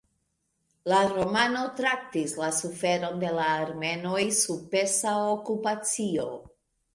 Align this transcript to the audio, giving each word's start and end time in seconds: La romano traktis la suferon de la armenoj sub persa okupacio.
La 0.91 1.01
romano 1.09 1.59
traktis 1.79 2.33
la 2.43 2.49
suferon 2.61 3.21
de 3.25 3.29
la 3.41 3.51
armenoj 3.59 4.25
sub 4.39 4.65
persa 4.73 5.15
okupacio. 5.37 6.27